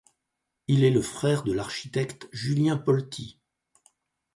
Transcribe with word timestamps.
Il 0.67 0.83
est 0.83 0.89
le 0.89 1.03
frère 1.03 1.43
de 1.43 1.53
l'architecte 1.53 2.27
Julien 2.31 2.75
Polti. 2.75 3.39